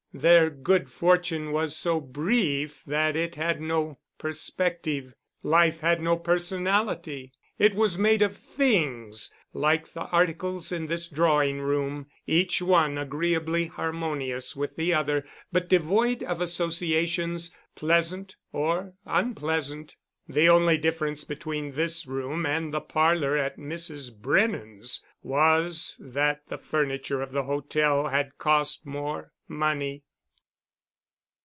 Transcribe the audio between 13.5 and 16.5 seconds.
harmonious with the other, but devoid of